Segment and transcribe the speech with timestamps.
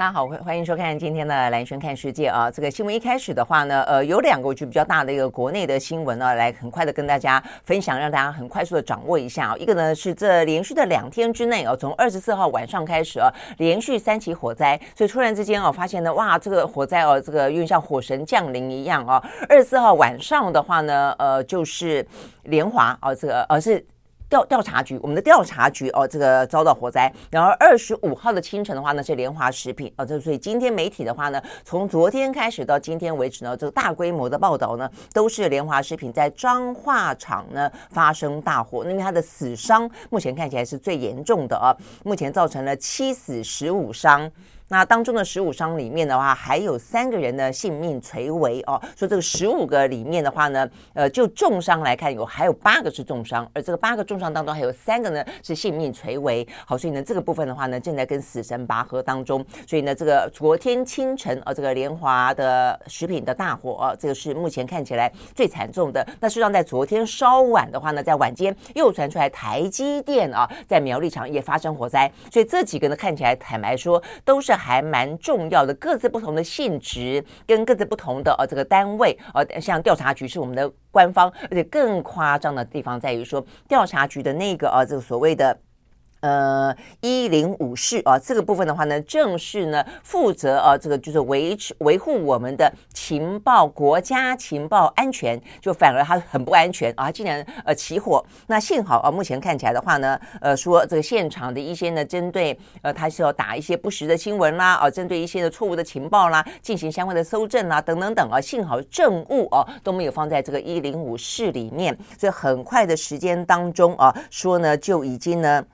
[0.00, 2.50] 大家好，欢迎收看今天的蓝轩看世界啊。
[2.50, 9.56] 这个新闻一开始的话呢，呃，有两个我觉得比较大的一个国内的新闻呢，来很快的跟大家分享，让大家很快速的掌握一下啊。
[9.58, 19.22] 一个呢是这连续的两天之内啊，从二十四号晚上开始啊，连续三起火灾，所以突然之间啊，发现呢，哇，这个火灾哦，这个有点像火神降临一样啊。
[19.50, 22.02] 二十四号晚上的话呢，呃，就是
[22.44, 23.84] 联华啊，这个而、呃、是。
[24.30, 27.12] 调调查局，我们的调查局哦，这个遭到火灾。
[27.30, 44.30] 然后二十五号的清晨的话呢，是联华食品哦，这所以今天媒体的话呢，从昨天开始到今天为止呢，这个大规模的报道呢，都是联华食品在彰化厂呢发生大火，因为它的死伤目前看起来是最严重的啊，目前造成了七死十五伤。
[44.72, 48.80] 那当中的十五伤里面的话，还有三个人呢性命垂危哦。
[48.96, 56.46] 说这个十五个里面的话呢，呃，就重伤来看有还有八个是重伤，而这个八个重伤当中还有三个呢是性命垂危。
[56.64, 59.44] 好，所以呢这个部分的话呢，正在跟死神拔河当中。
[59.66, 66.06] 所以呢，这个昨天清晨啊，这个联华的食品的大火啊，这个是目前看起来最惨重的。
[66.20, 72.08] 那事实上在昨天稍晚的话呢，在晚间又传出来台积电啊，在苗栗厂也发生火灾。
[72.30, 74.59] 所以这几个呢看起来坦白说都是。
[74.60, 85.58] 还蛮重要的，各自不同的性质跟各自不同的呃这个单位呃，像调查局是我们的官方，而且更夸张的地方在于说，调查局的那个呃这个所谓的。
[86.20, 98.24] 呃，一零五室啊，这个部分的话呢，正是呢负责啊，这个就是维持维护我们的情报、国家情报安全，就反而它很不安全啊，竟然呃起火。
[98.46, 115.64] 那幸好啊，目前看起来的话呢，呃，说这个现场的一些呢，针对呃，他是要打一些不实的新闻啦，啊，针对一些的错误的情报啦，进行相关的搜证啦，等等等啊，幸好证物啊都没有放在这个一零五室里面，所以很快的时间当中啊，说呢就已经呢。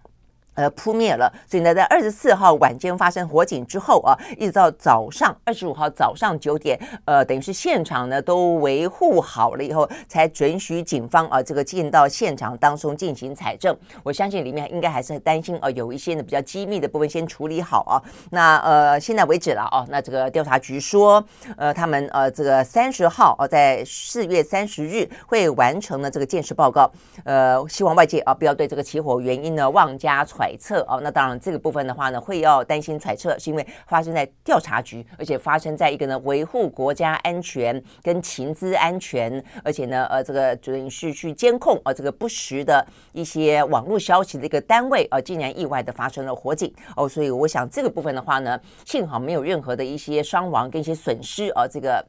[0.56, 13.76] 呃，扑灭了，所以呢，在二十四号晚间发生火警之后啊，一直到早上二十五号早上九点，呃，等于是现场呢都维护好了以后，才准许警方啊这个进到现场当中进行采证。
[14.02, 18.00] 我相信里面应该还是很担心啊，有一些呢比较机密的部分先处理好啊。
[18.30, 21.22] 那呃，现在为止了啊，那这个调查局说，
[21.58, 26.90] 呃，他们呃这个三十号啊，在四月三十日会完成了这个建识报告。
[27.24, 30.45] 呃，希望外界啊不要对这个起火原因呢妄加揣。
[30.46, 52.06] 揣测哦，那当然这个部分的话呢，会要担心揣测，是因为发生在调查局，而且发生在一个呢维护国家安全跟情资安全，而且呢呃这个准是去监控啊这个不实的一些网络消息的一个单位啊，竟然意外的发生了火警哦，所以我想这个部分的话呢，幸好没有任何的一些伤亡跟一些损失啊，这个。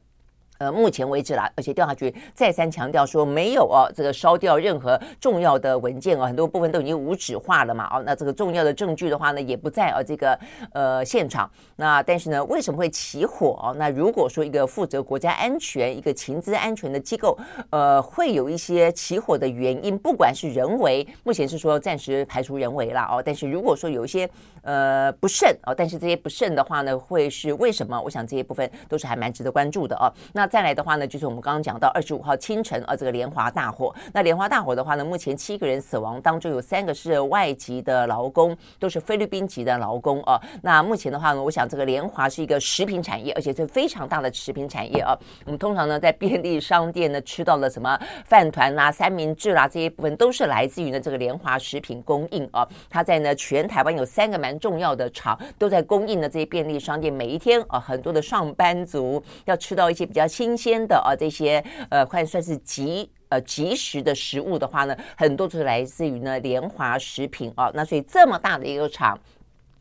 [0.58, 10.36] 呃，目前为止啦，而且调查局再三强调说没有哦，这个烧掉任何重要的文件哦，很多部分都已经无纸化了嘛，哦，那这个重要的证据的话呢，也不在哦这个
[10.72, 11.48] 呃现场。
[11.76, 13.74] 那但是呢，为什么会起火哦？
[13.78, 17.38] 那如果说一个负责国家安全、一个情资安全的机构，
[17.70, 24.28] 呃，会有一些起火的原因，不管是人为，目前是说暂时排除人为啦哦，但是如果说有一些
[24.62, 28.00] 呃不慎哦，但是这些不慎的话呢，会是为什么？
[28.00, 30.12] 我想这些部分都是还蛮值得关注的哦。
[30.32, 33.94] 那再来的话呢，就是我们刚刚讲到二十五号清晨啊，这个联华大火。
[34.12, 40.40] 那联华大火的话呢，目前七个人死亡，当中有三个是外籍的劳工，都是菲律宾籍的劳工啊。
[40.62, 45.16] 那目前的话呢，我想这个联华是一个食品产业，而且是非常大的食品产业啊。
[45.44, 52.66] 我们通常呢在便利商店呢吃到了什么饭团啦、三明治啦这些部分，都是来自于呢这个联华食品供应啊。
[52.88, 60.78] 它在呢全台湾有三个蛮重要的厂，都在供应的这些便利商店，每一天啊很多的上班族要吃到一些比较新鲜。
[60.86, 67.70] 的啊，这些呃，快算是即呃即食的食物的话呢，很多都是来自于呢联华食品啊。
[67.74, 69.18] 那所以这么大的一个厂，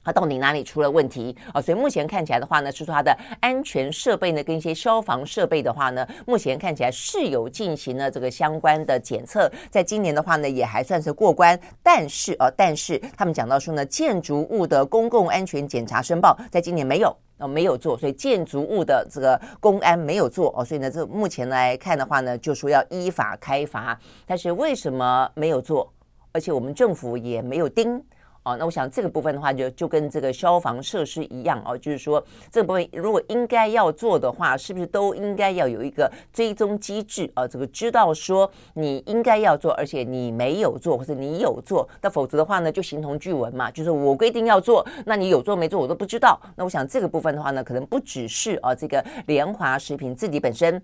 [0.03, 1.61] 它到底哪里出了问题啊？
[1.61, 11.57] 所以目前看起来的话呢，是说它的安全设备呢，跟一些消防设备的话呢，目前看起来是有进行了这个相关的检测，在今年的话呢，也还算是过关。
[11.83, 17.15] 但是啊，但是他们讲到说呢，建筑物的公共安全检查申报，在今年没有。
[17.37, 23.99] 哦，没有做，所以建筑物的这个公安没有做哦，所以呢，这目前来看的话呢，就说要依法开罚。
[24.25, 25.93] 但是为什么没有做？
[26.31, 28.03] 而且我们政府也没有盯
[28.47, 28.55] 啊。
[28.55, 37.47] 那我想这个部分的话就，就就跟这个消防设施一样哦，就是说这个部分如果应该要做的话，是不是都应该要有一个追踪机制啊？
[37.47, 43.69] 这个知道说你应该要做，而且你没有做，或者你有做，那否则的话呢，就形同具文嘛。
[43.71, 46.39] 就是我规定要做，那你有做没做我都不知道。
[46.55, 50.81] 那我想这个部分的话呢，可能不只是啊这个联华食品自己本身。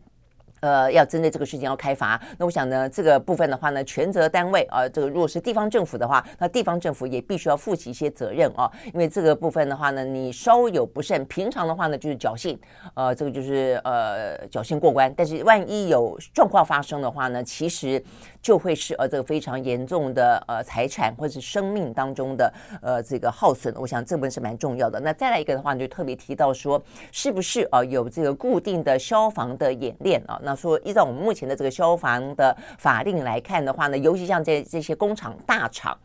[0.64, 12.58] 呃，要针对这个事情要开罚，那我想呢，这个部分的话呢，权责单位啊、这个如果是地方政府的话，那地方政府也必须要负起一些责任啊，因为这个部分的话呢，你稍有不慎，平常的话呢就是侥幸，
[12.94, 18.02] 呃，这个就是呃侥幸过关，但是万一有状况发生的话呢，其实
[18.42, 24.98] 就会是呃这个非常严重的呃财产或者是生命当中的呃这个耗损，我想这部分是蛮重要的。
[25.02, 26.82] 那再来一个的话，你就特别提到说，
[27.12, 30.40] 是不是啊、有这个固定的消防的演练啊？
[30.42, 35.98] 那说依照我们目前的这个消防的法令来看的话呢，尤其像这这些工厂大厂。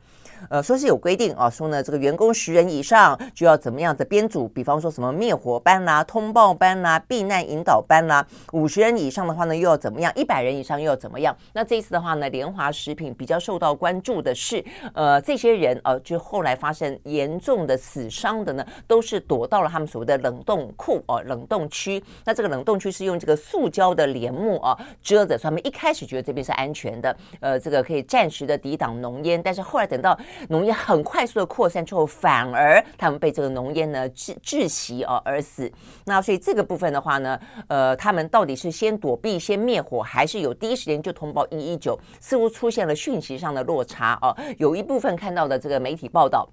[0.51, 10.13] 呃，说是有规定啊，说呢，这个员工十人以上就要怎么样的编组，比方说什么灭火班啦、通报班啦、避难引导班啦，五十人以上的话呢，又要怎么样？
[10.15, 11.37] 一百人以上又要怎么样？
[11.53, 14.65] 那这一次的话呢，联华食品比较受到关注的是，
[14.95, 22.03] 呃，这些人呃，就后来发生严重的死伤的呢，都是躲到了他们所谓的冷冻库哦、冷冻区。
[22.25, 35.71] 那这个冷冻区是用这个塑胶的帘幕啊遮着，所以他们一开始觉得这边是安全的，呃，这个可以暂时的抵挡浓烟，但是后来等到浓烟很快速的扩散之后，反而他们被这个浓烟呢窒窒息啊而死。
[36.05, 37.39] 那所以这个部分的话呢，
[37.69, 41.99] 呃，他们到底是先躲避、先灭火，还是有第一时间就通报一一九？
[42.21, 44.37] 似乎出现了讯息上的落差啊。
[44.59, 46.49] 有一部分看到的这个媒体报道，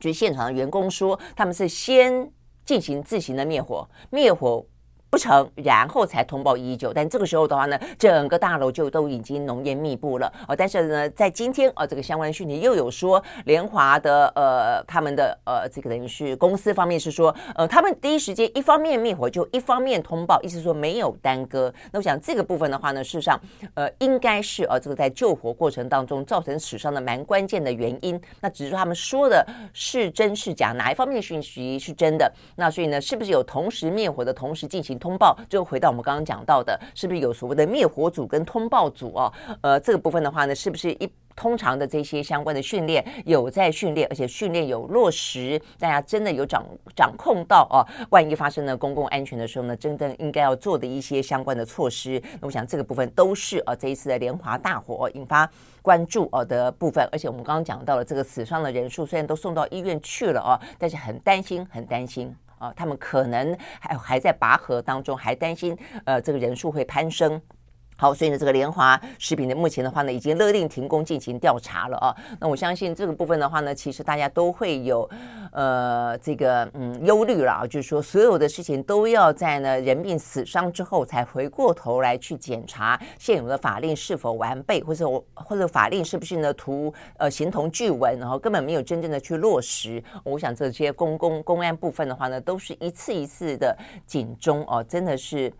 [0.00, 2.30] 就是现场的员工说，他们是先
[2.64, 4.64] 进行自行的灭火，灭火。
[5.12, 6.90] 不成，然后才通报一一九。
[6.90, 10.56] 但这个时候的话呢，整个大楼就都已经浓烟密布了哦。
[10.56, 21.70] 但是呢，在今天啊，这个相关的讯息又有说，联华的呃，他们的呃，这个等于是公司方面是说，呃，他们第一时间一方面灭火，就一方面通报，意思说没有耽搁。
[21.90, 23.38] 那我想这个部分的话呢，事实上
[23.74, 28.18] 呃，应该是呃，这个在救火过程当中造成死伤的蛮关键的原因。
[28.40, 32.32] 那只是说他们说的是真是假，哪一方面的讯息是真的？
[32.56, 34.98] 那所以呢，是不是有同时灭火的同时进行？
[35.02, 39.32] 通报就回到我们刚刚讲到的，是不是有所谓的灭火组跟通报组啊？
[39.60, 46.64] 呃，这个部分的话呢，是不是一通常的这些相关的训练有在训练，而且训练有落实，大家真的有掌
[46.94, 47.82] 掌控到啊？
[48.10, 52.22] 万一发生了公共安全的时候呢，真正应该要做的一些相关的措施。
[52.40, 55.50] 那我想这个部分都是啊，这一次的联华大火引发
[55.80, 57.08] 关注啊的部分。
[57.10, 62.32] 而且我们刚刚讲到了这个死伤的人数，虽然都送到医院去了啊，但是很担心，很担心。
[62.62, 67.42] 啊，他们可能还还在拔河当中，还担心呃这个人数会攀升。
[68.02, 72.12] 好，所以呢，这个联华食品的目前的话呢，已经勒令停工进行调查了啊。
[72.40, 75.08] 那我相信这个部分的话呢，其实大家都会有
[75.52, 90.02] 呃这个嗯忧虑了啊，就是说所有的事情都要在呢人命死伤之后才回过头来去检查现有的法令是否完备，或者我或者法令是不是呢图呃形同具文，然后根本没有真正的去落实。
[90.24, 95.52] 我想这些公公公安部分的话呢，都是一次一次的警钟哦，真的是。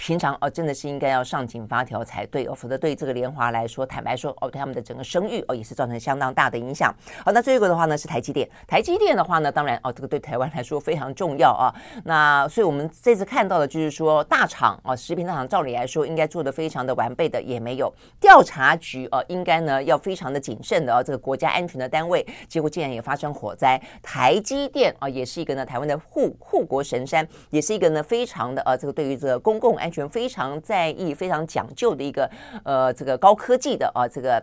[0.00, 6.92] 平常哦，真的是应该要上紧发条才对哦，否则对这个联华来说，坦白说哦，对他们的整个声誉哦，也是造成相当大的影响。
[7.22, 11.68] 好，那最后一个的话呢是台积电，台积电的话呢，当然哦，这个对台湾来说非常重要啊。
[12.04, 23.78] 那所以我们这次看到的就是说，大厂啊，食品大厂照理来说应该做的非常的完备的，也没有调查局哦，应该呢要非常的谨慎的哦，这个国家安全的单位，结果竟然也发生火灾。
[24.02, 32.30] 台积电啊，也是一个呢台湾的护护国神山，也是一个呢非常的呃，这个对于这个公共安全非常在意、非常讲究的一个
[32.64, 34.42] 呃，这个高科技的啊，这个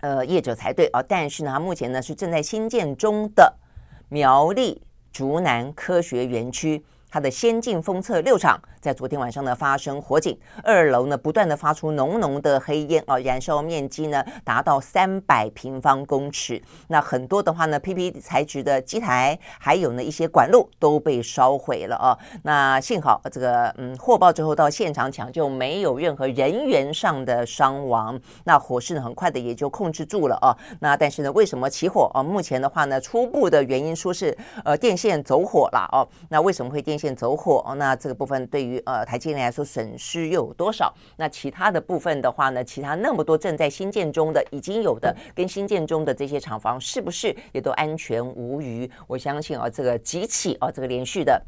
[0.00, 1.02] 呃业者才对啊。
[1.06, 3.52] 但是呢，它目前呢是正在新建中的
[4.08, 4.82] 苗栗
[5.12, 8.60] 竹南科学园区，它的先进封测六厂。
[8.80, 16.60] 在昨天晚上呢，发生火警，二楼呢不断的发出浓浓的黑烟啊，燃烧面积呢达到三百平方公尺。
[16.88, 22.18] 那很多的话呢，PP 材质的机台，还有呢一些管路都被烧毁了啊。
[22.44, 28.18] 那幸好这个嗯，获报之后到现场抢救，没有任何人员上的伤亡。
[28.44, 30.56] 那火势呢很快的也就控制住了啊。
[30.80, 32.22] 那但是呢，为什么起火啊？
[32.22, 34.34] 目前的话呢，初步的原因说是
[34.64, 36.08] 呃电线走火了哦。
[36.30, 37.62] 那为什么会电线走火？
[37.66, 40.94] 哦那这个部分对于于呃台积电来说，损失又有多少？
[41.16, 42.62] 那其他的部分的话呢？
[42.62, 48.88] 其他那么多正在新建中的、已经有的跟新建中的这些厂房，是不是也都安全无虞？
[49.08, 51.42] 我相信啊，这个几起啊，这个连续的。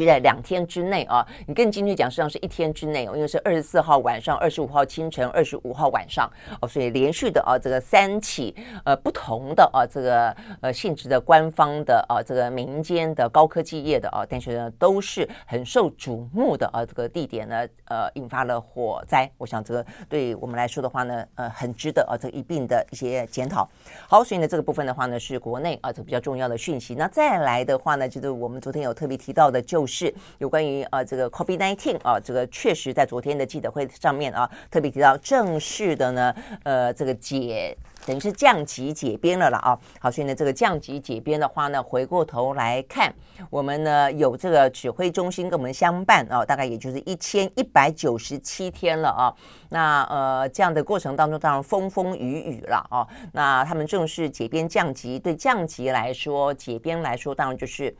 [0.00, 6.26] 就在两天之内啊，你更精确讲，实际上是一天之内哦，因为是二十四号晚上、二十五号清晨、二十五号晚上
[6.62, 23.68] 哦，所以连续的啊，这个三起呃不同的啊，这个呃性质的官方的啊，这个民间的高科技业的啊，但是呢都是很受瞩目的啊，这个地点呢呃引发了火灾，我想这个对我们来说的话呢，呃很值得啊这一并的一些检讨。
[24.08, 26.94] 好，所以呢这个部分的话呢是国内啊这个比较重要的讯息。
[26.94, 29.86] 那再来的话呢，就是我们昨天有特别提到的就。
[29.90, 39.78] 是有关于啊这个 COVID-19 啊，这个确实在昨天的记者会上面啊，特别提到正式的呢，呃，这个解等于是降级解编了了啊。
[39.98, 43.12] 好，所以呢，这个降级解编的话呢，回过头来看，
[43.50, 49.34] 我们呢有这个指挥中心跟我们相伴啊，大概也就是一千一百九十七天了啊。
[49.70, 53.06] 那呃这样的过程当中，当然风风雨雨了啊。
[53.32, 57.94] 那他们正式解编降级，对降级来说，解编来说，当然就是。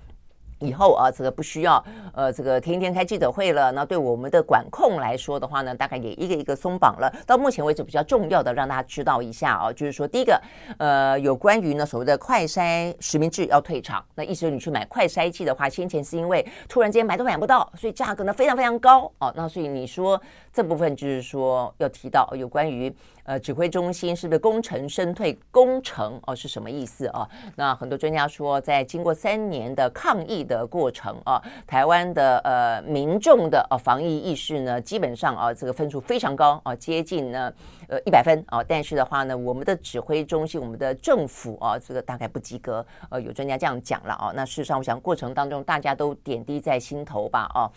[0.60, 1.82] 以后啊，这个不需要
[2.14, 3.72] 呃，这个天天开记者会了。
[3.72, 7.12] 那对我们的管控来说的话呢，大概也一个一个松绑了。
[7.26, 10.40] 到目前为止比较重要的，让大家知道一下啊，就是说第一个，
[10.78, 14.04] 呃，有关于呢所谓的快筛实名制要退场。
[14.14, 19.32] 那意思是你去买快筛剂的话，先前是因为突然间买都买不到，所以价格呢非常非常高哦。
[19.36, 20.20] 那所以你说
[20.52, 22.94] 这部分就是说要提到有关于。
[23.24, 25.38] 呃，指挥中心是不是功成身退？
[25.52, 27.28] 功成哦是什么意思啊？
[27.54, 37.52] 那很多专家说，在经过三年的抗疫的过程啊，台湾的呃民众的呃防疫意识呢，基本上啊这个分数非常高啊，接近呢
[37.86, 38.64] 呃一百分啊。
[38.64, 42.84] 但是的话呢，我们的指挥中心，我们的政府啊，这个大概不及格。
[43.10, 44.32] 呃，有专家这样讲了啊。
[44.34, 47.70] 那事实上，我想过程当中大家都点滴在心头吧啊。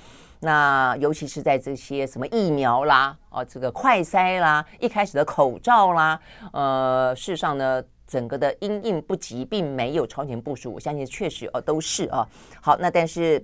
[0.44, 6.20] 那尤其是在这些什么疫苗啦，哦，这个快筛啦，一开始的口罩啦，
[6.52, 12.28] 呃，事实上呢，整个的因应不及，并没有超前部署，我相信确实哦都是哦。
[12.62, 13.44] 好，那但是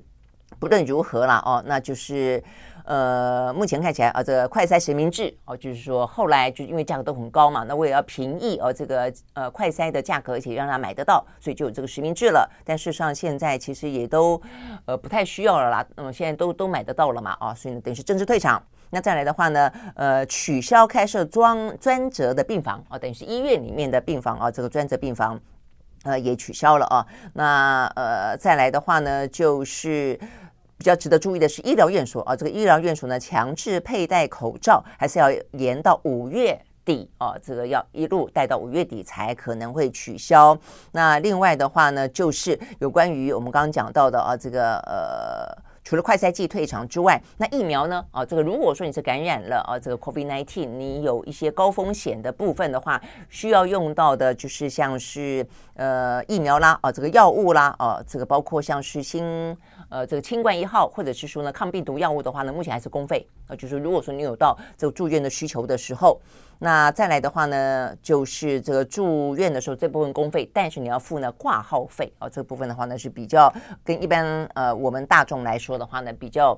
[0.59, 2.43] 不论如何啦，哦，那就是。
[2.89, 12.49] 呃，目前看起来啊，这个快筛实名制哦，就是说后来就因为价格都很高嘛，那我也要平抑哦这个呃快筛的价格，而且让他买得到，所以就有这个实名制了。
[12.65, 14.41] 但事实上现在其实也都
[14.85, 18.59] 呃不太需要了啦，那么现在都都买得到了嘛啊，所以呢等于是正式退场。
[18.89, 25.39] 那再来的话呢，呃，取消开设专专责的病房啊，等于是医院里面的病房啊，这个专责病房
[26.05, 27.05] 呃也取消了啊。
[27.33, 30.19] 那呃再来的话呢，就是。
[30.79, 40.57] 比较值得注意的是，医疗院所啊，这个医疗院所呢，强制佩戴口罩，还是要延到五月底啊，这个要一路戴到五月底才可能会取消。
[40.93, 59.57] 那另外的话呢，就是有关于我们刚刚讲到的啊，这个呃，除了快筛剂退场之外，那疫苗呢啊，这个如果说你是感染了啊，这个 COVID-19，你有一些高风险的部分的话，需要用到的就是像是呃疫苗啦啊，这个药物啦啊，这个包括像是新。
[59.89, 63.27] 呃，这个清冠一号，或者是说呢，抗病毒药物的话呢，目前还是公费。
[63.47, 66.19] 呃，就是如果说你有到这个住院的需求的时候，
[66.59, 72.05] 那再来的话呢，就是这个住院的时候这部分公费，但是你要付呢挂号费。
[72.19, 73.51] 啊、呃，这部分的话呢是比较
[73.83, 76.57] 跟一般呃我们大众来说的话呢比较。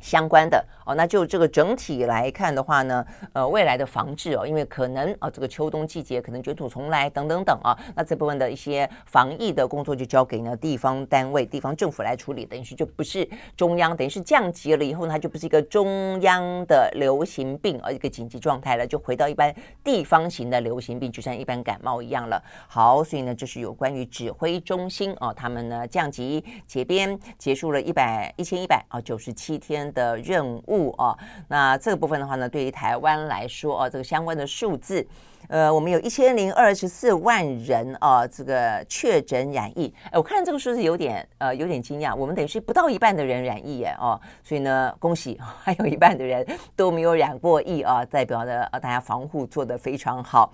[0.00, 22.42] 相关的哦，那就这个整体来看的话呢，呃，未来的防治哦，因为可能啊，这个秋冬季节可能卷土重来等等等啊，那这部分的一些防疫的工作就交给呢地方单位、地方政府来处理，等于是就不是中央，等于是降级了以后呢，它就不是一个中央的流行病，而一个紧急状态了，就回到一般地方型的流行病，就像一般感冒一样了。
[22.68, 29.87] 好，所以呢，就是有关于指挥中心哦，他们呢降级结编结束了一百一千一百啊九十七天。
[29.92, 31.16] 的任务啊，
[31.48, 35.06] 那这个部分的话呢，对于台湾来说啊，这个相关的数字，
[35.48, 39.92] 呃，我们有一千零二十四万人啊，这个确诊染疫。
[40.04, 50.52] 哎，我看这个数字有点呃有点惊讶，我们等于是不到一半的人染疫耶哦，所以呢，恭喜 还有一半的人都没有染过疫啊，代表的呃大家防护做得非常好。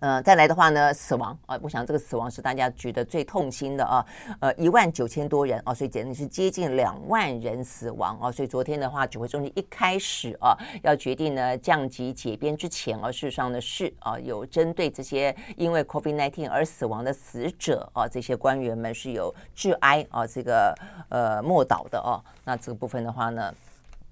[0.00, 4.04] 呃，再来的话呢，死亡啊，我想这个死亡是大家觉得最痛心的啊，
[4.40, 20.74] 呃，一万九千多人啊，所以简直是接近两万人死亡啊，所以昨天的话，指挥中心一开始啊，要决定呢降级解编之前啊，事实上呢是啊，有针对这些因为 COVID-19 而死亡的死者啊，这些官员们是有致哀啊，这个
[21.08, 23.52] 呃默祷的哦，那这个部分的话呢。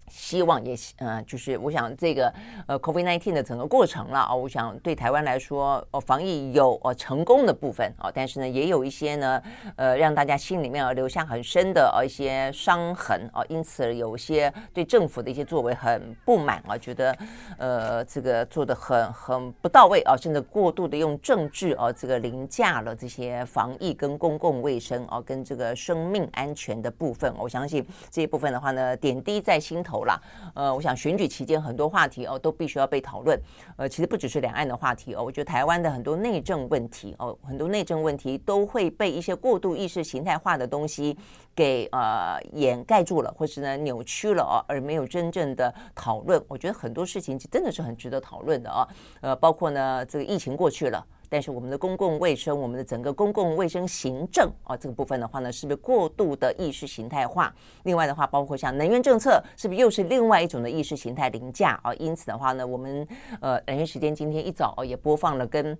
[0.08, 2.32] 希望也呃，就是我想这个
[2.66, 9.42] 呃，COVID-19 的整个过程了啊，我想对台湾来说，哦，防疫有呃成功的部分啊，但是呢，也有一些呢，
[9.76, 17.16] 呃，让大家心里面留下很深的呃一些伤痕啊，因此有些对政府的一些作为很不满啊，觉得
[17.56, 30.03] 呃这个做的很很不到位啊，甚至过度的用政治啊，这个凌驾了这些防疫跟公共卫生啊，跟这个生命安全的部分，我相信这一部分的话呢，点滴在心头。
[30.04, 30.20] 啦，
[30.54, 33.38] 呃，我想选举期间很多话题哦都必须要被讨论，
[33.76, 41.16] 呃，其实不只是两岸的话题哦，我觉得台湾的很多内政问题哦，很多内政问题都会被一些过度意识形态化的东西
[41.54, 46.42] 给呃掩盖住了，或是呢扭曲了哦，而没有真正的讨论。
[46.48, 48.88] 我觉得很多事情真的是很值得讨论的啊，
[49.20, 51.04] 呃，包括呢这个疫情过去了。
[51.28, 57.54] 但是我们的公共卫生，我们的整个公共卫生行政啊，这个部分的话呢，是不是过度的意识形态化？
[57.84, 61.92] 另外的话，包括像能源政策，是不是又是另外一种的意识形态凌驾啊？
[61.94, 63.06] 因此的话呢，我们
[63.40, 65.76] 呃，能源时间今天一早也播放了跟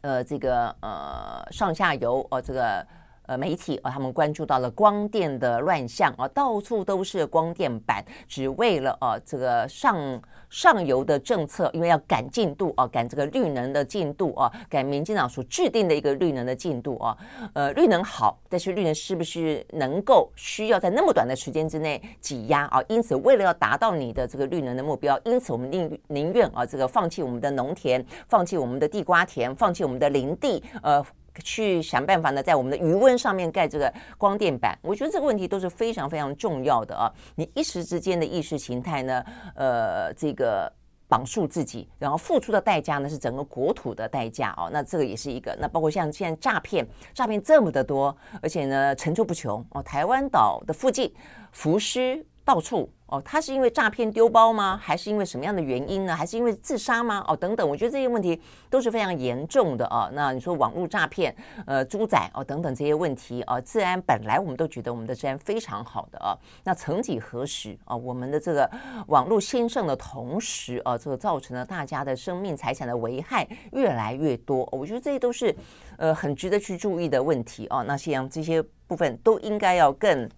[0.00, 2.86] 呃这个呃上下游呃这个。
[3.28, 17.14] 呃，媒体啊，他们关注到了光电的乱象啊，到处都是光电板，只为了啊这个上上游的政策，因为要赶进度啊，赶这个绿能的进度啊，赶民进党所制定的一个绿能的进度啊。
[17.52, 22.82] 呃，绿能好，但是绿能是不是能够需要在那么短的时间之内挤压啊？
[22.88, 31.04] 因此，为了要达到你的这个绿能的目标，因此我们宁宁愿啊这个放弃我们的农田，放弃我们的地瓜田，放弃我们的林地，呃。
[31.42, 37.12] 去想办法呢，在我们的余温上面盖这个光电板，我觉得这个问题都是非常非常重要的啊！
[37.34, 40.72] 你一时之间的意识形态呢，呃，这个
[41.08, 44.68] 绑束自己，然后付出的代价呢是整个国土的代价哦。
[44.72, 45.56] 那这个也是一个。
[45.60, 49.82] 那包括像现在诈骗，诈骗这么的多，而且呢层出不穷哦。
[49.82, 51.12] 台湾岛的附近
[51.52, 52.90] 浮尸到处。
[53.08, 54.78] 哦，他是因为诈骗丢包吗？
[54.80, 56.14] 还是因为什么样的原因呢？
[56.14, 57.24] 还是因为自杀吗？
[57.26, 58.38] 哦，等等，我觉得这些问题
[58.68, 60.10] 都是非常严重的啊。
[60.12, 61.34] 那你说网络诈骗、
[61.64, 66.36] 呃，猪仔哦，等等这些问题啊，治安本来我们都觉得我们的治安非常好的啊。
[66.64, 68.70] 那曾几何时啊，我们的这个
[69.06, 74.68] 网络兴盛的同时啊，这个造成了大家的生命财产的危害越来越多。
[74.70, 75.56] 我觉得这些都是
[75.96, 77.82] 呃很值得去注意的问题啊。
[77.88, 80.28] 那像这些部分都应该要更。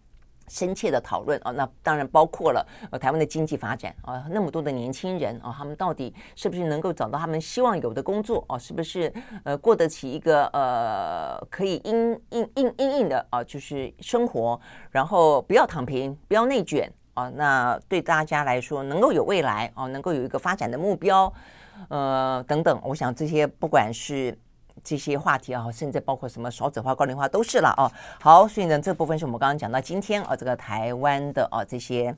[0.51, 8.59] 深切的讨论啊，那当然包括了呃台湾的经济发展啊，那么多的年轻人啊，他们到底是不是能够找到他们希望有的工作啊？
[8.59, 9.13] 是不是
[9.45, 21.33] 呃过得起一个呃可以应应应应应的啊，就是生活，然后不要躺平，不要内卷啊，那对大家来说能够有未来啊，能够有一个发展的目标，
[21.89, 24.37] 呃等等，我想这些不管是。
[24.83, 27.91] 这些话题啊，甚至包括什么少子化、高龄化都是了哦。
[28.21, 32.15] 好，所以呢，这部分是我们刚刚讲到今天啊，这个台湾的啊这些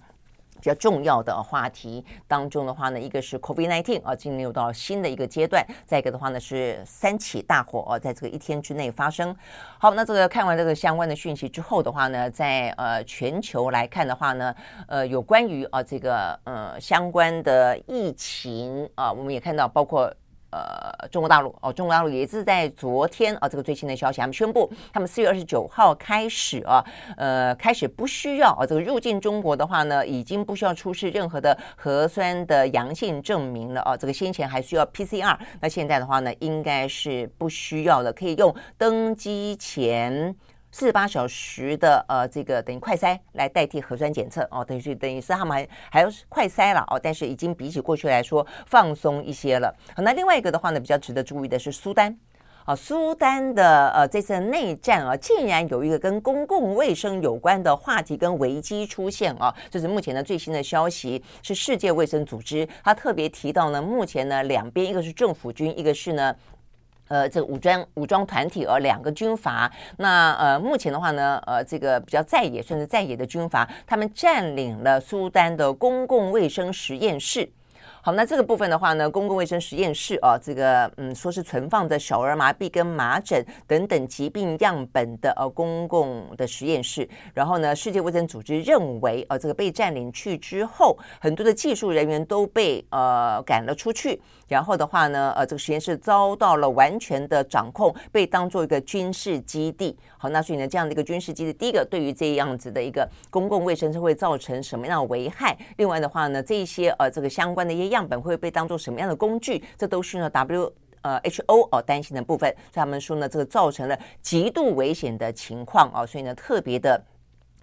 [0.55, 9.35] 比较重要的话题当中的话呢，一个是 COVID-19 啊，进入到新的一个阶段；再一个的话呢，是三起大火啊，在这个一天之内发生。
[9.79, 14.55] 好，那这个看完这个相关的讯息之后的话呢，在呃全球来看的话呢，
[14.87, 20.13] 呃，有关于啊这个呃相关的疫情啊，我们也看到包括。
[20.53, 26.85] 呃，中国大陆哦，中国大陆也是在昨天啊，这个最新的消息，他们宣布，他们四月二十九号开始啊，
[27.17, 40.37] 呃，开始不需要啊，这个入境中国的话呢，已经不需要出示任何的核酸的阳性证明了啊，这个先前还需要 PCR，那现在的话呢，应该是不需要的，可以用登机前。
[40.75, 49.73] 四十八小时的呃，这个等于快筛来代替核酸检测哦，等于是等于是他们还还要快筛了哦，但是已经比起过去来说放松一些了。
[49.95, 52.19] 好，那另外一个的话呢，比较值得注意的是苏丹
[52.65, 66.35] 啊，苏丹的呃这次内战啊，竟然有一个跟公共卫生有关的话题跟危机出现啊，这是目前的最新的消息，是世界卫生组织他特别提到呢，目前呢两边一个是政府军，一个是呢。
[67.13, 77.47] 呃，这个武装武装团体，呃，两个军阀，那呃，目前的话呢，呃，这个比较在野甚至在野的军阀，他们占领了苏丹的公共卫生实验室。
[78.05, 87.09] 好，那这个部分的话呢，公共卫生实验室啊，这个嗯，说是存放着小儿麻痹跟麻疹等等疾病样本的呃公共的实验室。
[87.33, 94.21] 然后呢，世界卫生组织认为，呃，这个被占领去之后，很多的技术人员都被呃赶了出去。
[94.49, 99.97] 然后的话呢，呃，这个实验室遭到了完全的掌控，被当做一个军事基地。
[100.19, 105.57] 好，那所以呢，这样的一个军事基地，第一个对于这样子的一个公共卫生是会造成什么样的危害？
[105.77, 107.92] 另外的话呢，这一些呃这个相关的一些。
[107.93, 109.63] 样本会被当做什么样的工具？
[109.79, 112.49] 这都是呢 W 呃 HO 哦担心的部分。
[112.51, 117.03] 所以他们说呢，这个造成了极度危险的情况啊，所以呢特别的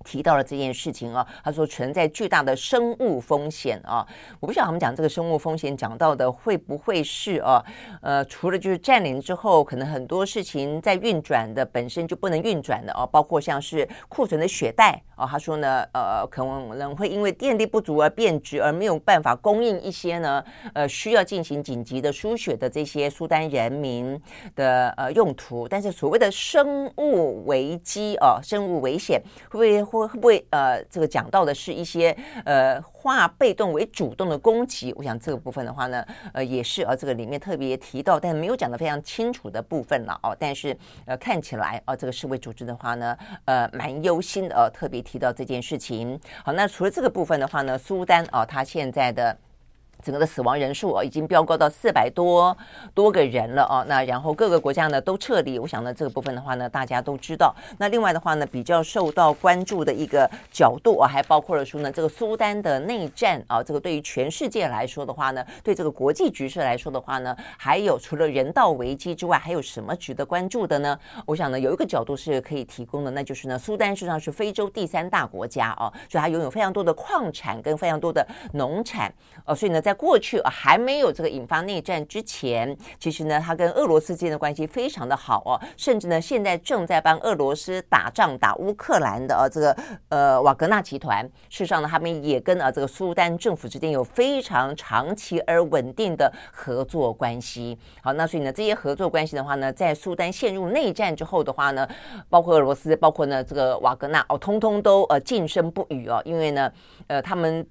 [0.03, 4.05] 提到了这件事情啊，他说存在巨大的生物风险啊，
[4.39, 7.63] 我不晓得他们讲这个生物风险讲到的会不会是啊，
[8.01, 24.19] 呃，除了就是占领之后，可能很多事情在运转的本身就不能运转的啊，包括像是库存的血袋啊，他说呢，呃，可能会因为电力不足而变质，而没有办法供应一些呢，呃，需要进行紧急的输血的这些苏丹人民
[24.55, 29.88] 的呃用途，但是所谓的生物危机啊，生物危险会不会？
[29.89, 34.93] 会会不会呃，这个讲到的是一些呃化被动为主动的攻击？
[34.95, 40.35] 我想这个部分的话呢，呃，也是呃这个里面特别提到，但没有讲的非常清楚的部分了哦。
[40.39, 46.19] 但是呃，看起来啊、这个世卫组织的话呢，呃，蛮忧心的，呃，特别提到这件事情。
[46.45, 49.35] 好，那除了这个部分的话呢，苏丹啊，他、现在的。
[50.03, 52.55] 整个的死亡人数哦，已经飙高到四百多
[52.93, 53.85] 多个人了哦。
[53.87, 57.53] 那然后各个国家呢都撤离，我想呢这个部分的话呢，大家都知道。
[57.77, 70.97] 那另外的话呢，比较受到关注的一个角度啊，还包括了说呢，这个苏丹的内战啊，这个对于全世界来说的话呢，对这个国际局势来说的话呢，还有除了人道危机之外，还有什么值得关注的呢？
[71.25, 79.13] 我想呢，有一个角度是可以提供的，那就是呢，苏丹实际上是非洲第三大国家哦，所以它拥有非常多的矿产跟非常多的农产
[79.45, 89.75] 哦，所以呢，在在过去还没有这个引发内战之前，其实呢，他跟俄罗斯之间的关系非常的好哦，甚至呢，现在正在帮俄罗斯打仗打乌克兰的呃这个
[90.09, 97.75] 呃瓦格纳集团，事实上呢，他们也跟啊这个苏丹政府之间有非常长期而稳定的合作关系。
[98.03, 101.89] 好，那所以呢，这些合作关系的话呢，在苏丹陷入内战之后的话呢，
[102.29, 106.71] 包括俄罗斯，包括呢这个瓦格纳哦，通通都呃噤声不语哦，因为呢，
[107.07, 107.65] 呃他们。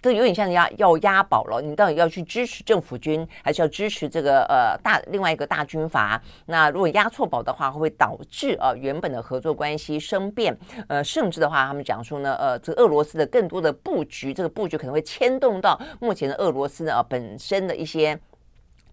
[0.00, 6.22] 这有点像要要押宝了，你到底要去支持政府军，还是要支持这个呃大另外一个大军阀？
[6.46, 10.56] 那如果押错宝的话，会不会导致呃原本的合作关系生变，
[10.88, 18.18] 呃，甚至的话，他们讲说呢，呃，这个俄罗斯的更多的布局，这个布局可能会牵动到目前的俄罗斯的，呃，本身的一些。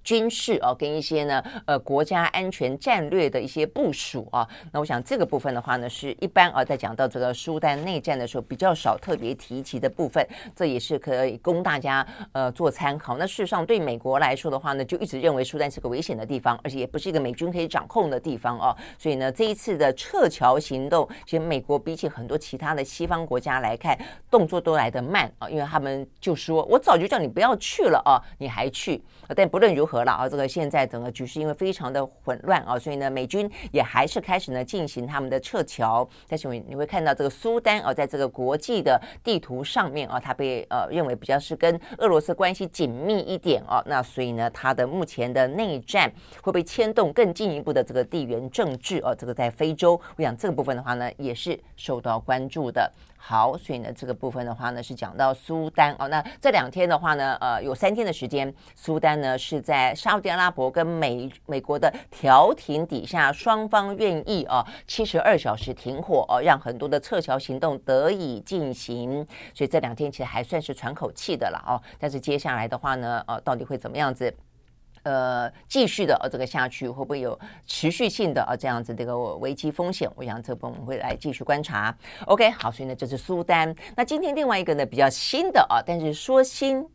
[0.04, 13.18] 军事啊，跟一些呢，呃，国家安全战略的一些部署啊，那我想这个部分的话呢，是一般啊，在讲到这个苏丹内战的时候比较少特别提及的部分，这也是可以供大家呃做参考。
[13.18, 18.76] 那事实上，对美国来说的话呢，就一直认为苏丹是个危险的地方，而且也不是一个美军可以掌控的地方啊。
[18.98, 23.98] 所以呢，这一次的撤侨行动，其实美国比起很多其他的西方国家来看，
[24.30, 29.02] 动作都来得慢啊，因为他们就说，我早就叫你不要去了啊，你还去。
[29.36, 30.04] 但不论如何。
[30.04, 36.06] 了啊，这个现在整个局势因为非常的混乱啊，所以呢，美军也还是开始呢进行他们的撤侨。
[36.28, 43.82] 但是你会看到这个苏丹啊，在这个国际的地图上面啊，它被呃认为比较是跟俄罗斯关系紧密一点啊。
[43.86, 52.92] 那所以呢，它的目前的内战会被牵动更进一步的这个地缘政治啊，这个在非洲，我想这个部分的话呢，也是受到关注的。
[53.26, 56.10] 好，所以呢，这个部分的话呢，是讲到苏丹哦。
[56.10, 69.26] 那这两天的话呢，呃，有三天的时间，苏丹呢是在沙乌地阿拉伯跟美美国的调停底下，双方愿意啊，七十二小时停火哦，让很多的撤侨行动得以进行。
[69.54, 71.80] 所以这两天其实还算是喘口气的了哦。
[71.98, 74.36] 但是接下来的话呢，呃，到底会怎么样子？
[75.04, 80.10] 呃，继续的呃，这个下去会不会有持续性的呃这样子这个危机风险？
[80.16, 81.96] 我想这部分我们会来继续观察。
[82.26, 83.76] OK，好，所以呢，这是苏丹。
[83.96, 86.88] 那今天另外一个呢比较新的啊，但是说新。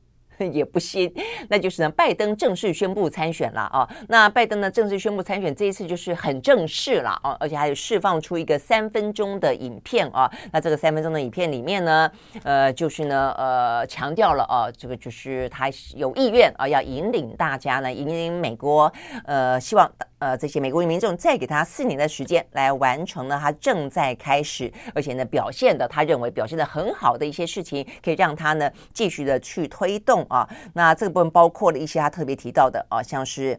[0.46, 1.12] 也不新，
[1.48, 3.88] 那就是呢，拜登正式宣布参选了啊。
[4.08, 10.30] 那拜登呢正式宣布参选，这一次就是很正式了啊，而且还有释放出一个三分钟的影片啊。
[10.52, 12.10] 那这个三分钟的影片里面呢，
[12.42, 18.92] 呃，就是呢，呃，强调了啊，这个就是他有意愿啊，要引领大家呢，引领美国，
[19.24, 19.90] 呃，希望。
[20.18, 30.48] 呃，这些美国民众再给他四年的时间来完成了他正在开始，而且呢表现的他认为表现的很好的一些事情，可以让他呢继续的去推动啊。
[30.74, 33.58] 那这个部分包括了一些他特别提到的啊，像是。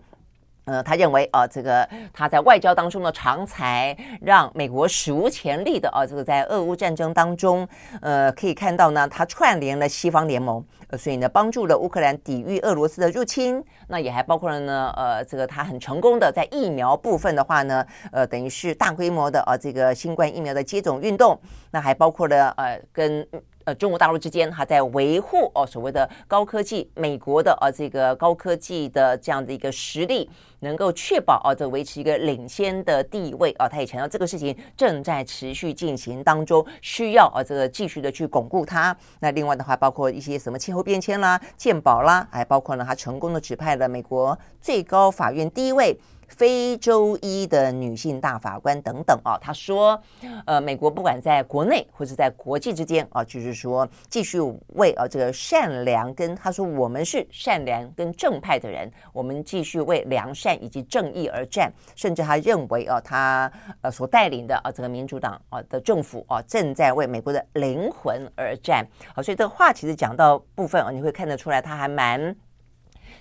[0.66, 7.68] 呃，他认为啊，这个他在外交当中的长才，让美国史无前例的啊，这个在俄乌战争当中，
[8.02, 13.64] 呃，可以看到呢，他串联了西方联盟，呃，所以呢，帮助了乌克兰抵御俄罗斯的入侵。
[13.88, 21.40] 那也还包括了呢，呃，这个他很成功的在疫苗部分的话呢，呃，等于是大规模的呃，这个新冠疫苗的接种运动。
[21.72, 23.28] 那还包括了呃，跟。
[23.76, 30.30] 中国大陆之间还在维护哦，所谓的高科技，美国的呃这个高科技的这样的一个实力，
[30.60, 33.68] 能够确保啊，这维持一个领先的地位啊。
[33.68, 38.96] 他也强调这个事情正在持续进行当中，需要啊这个继续的去巩固它。
[39.20, 45.98] 那另外的话，包括一些什么气候变迁啦、健保啦，还包括呢，他成功的指派了美国最高法院第一位
[46.30, 49.38] 非洲裔的女性大法官等等啊。
[49.42, 50.02] 他说，
[50.46, 54.40] 呃，美国不管在国内或者在国际之间啊，就是说继续
[54.76, 61.72] 为啊这个善良跟他说我们是善良跟正派的人，我们继续为良善以及正义而战。
[61.96, 68.88] 甚至他认为啊，他呃所带领的啊这个民主党啊的政府啊正在为美国的灵魂而战。
[69.14, 72.36] 好，所以这个话其实讲到部分啊，你会看得出来，他还蛮。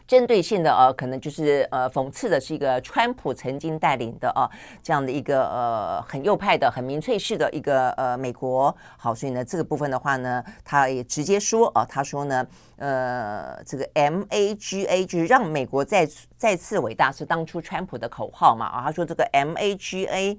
[0.09, 4.49] 针对性的呃，可能就是呃，讽刺的是一个川普曾经带领的啊，
[4.83, 8.75] 这样的一个呃很右派的、很民粹式的一个呃美国。
[8.97, 12.47] 好，所以呢，这个部分的话呢，他也直接说啊，他说呢，
[12.79, 20.39] 呃，这个 MAGA 就是让美国再再次伟大，是当初川普的口号嘛啊，他说这个 MAGA。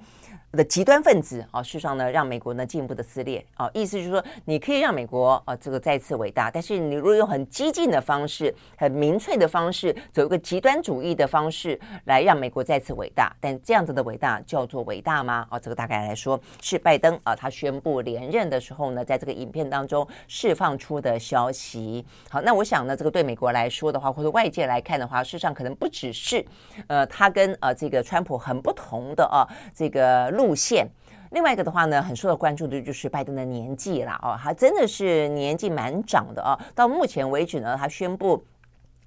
[0.52, 15.46] 的极端分子啊，事实上呢，让美国呢进一步的撕裂啊，意思就是说，你可以让美国啊这个再次伟大，但是你如果用很激进的方式、很民粹的方式，走一个极端主义的方式来让美国再次伟大，但这样子的伟大叫做伟大吗？
[15.52, 22.04] 啊，这个大概来说是拜登啊，他宣布连任的时候呢，在这个影片当中释放出的消息。
[22.30, 26.46] 好，那我想呢，这个对美国来说的话，或者外界来看的话，事实上可能不只是
[26.88, 30.30] 呃，他跟呃这个川普很不同的啊这个。
[30.30, 30.88] 路线，
[31.32, 36.58] 另外一个的话呢，很受到关注的就是拜登的年纪了哦，他真的是年纪蛮长的哦。
[36.76, 38.46] 到目前为止呢，他宣布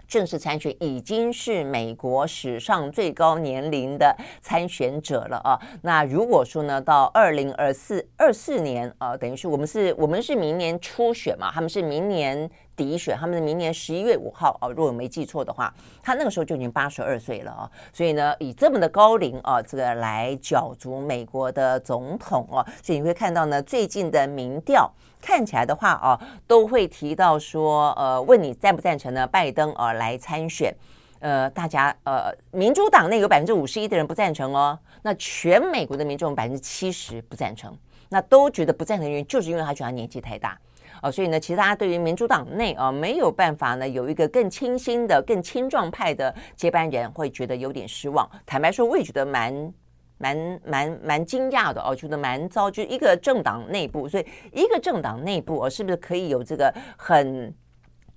[0.07, 5.59] 正式参选，已经是美国史上最高年龄的参选者了啊。
[5.83, 12.51] 那如果说呢，到二零二四二四年啊，等于是我们是我们是明年初选嘛，他们是明年。
[12.77, 29.27] 底选，他们的明年十一月五号啊，如果我没记错的话，他那个时候就已经八十二岁了啊，所以呢，以这么的高龄啊，这个来角逐美国的总统啊，所以你会看到呢，最近的民调看起来的话啊，都会提到说，呃，问你赞不赞成呢？
[29.27, 30.75] 拜登啊来参选，
[31.21, 37.77] 呃，大家呃，民主党内有百分之五十一的人不赞成哦，那全美国的民众百分之七十不赞成，
[38.09, 40.59] 那都觉得不赞成的原因就是因为他觉得他年纪太大。
[41.03, 48.29] 哦，所以呢，其实大家对于民主党内啊没有办法呢有一个更清新的、更青壮派的接班人，会觉得有点失望。
[48.47, 49.75] 坦白说，我也觉得蛮、
[50.19, 52.71] 蛮、蛮、蛮惊讶的哦，觉得蛮糟。
[52.71, 57.53] 就一个政党内部，所以一个政党内部，哦，是不是可以有这个很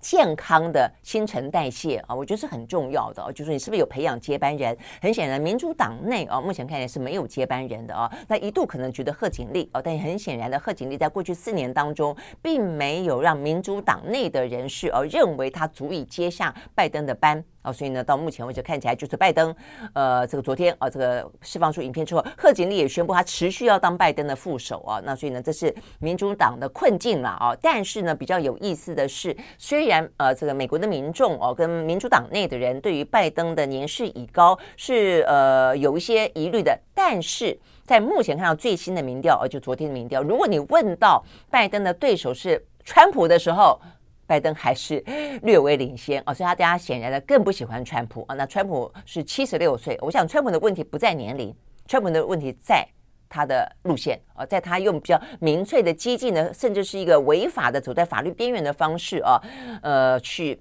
[0.05, 3.31] 健康的新陈代谢啊，我觉得是很重要的啊。
[3.31, 4.77] 就是你是不是有培养接班人？
[5.01, 8.07] 很显然，民主党内啊，目前看来是没有接班人的啊。
[8.27, 17.43] 那一度可能觉得贺锦丽啊，但很显然的，贺锦丽在过去四年当中，并没有让民主党内的人士而认为他足以接下拜登的班。
[17.65, 19.53] 啊，所以呢，到目前为止看起来就是拜登，
[19.93, 25.01] 呃，这个昨天啊，这个释放出影片之后，贺锦丽也宣布他持续要当拜登的副手啊。
[25.03, 27.57] 那所以呢，这是民主党的困境了啊。
[27.59, 43.81] 但是呢，比较有意思的是，虽然呃，这个美国的民众哦，跟民主党内的人对于拜登的年事已高是呃有一些疑虑的，但是在目前看到最新的民调，呃，就昨天的民调，如果你问到拜登的对手是川普的时候，
[44.27, 45.03] 拜登还是
[45.43, 48.35] 略微领先啊，所以他大家显然的更不喜欢川普啊。
[48.35, 51.55] 那川普是七十六岁，我想川普的问题不在年龄，
[51.87, 52.87] 川普的问题在
[53.29, 59.41] 他的路线啊，在他用比较民粹的、激进的，甚至是一个违法的、走在法律边缘的方式啊，
[59.81, 60.59] 呃，去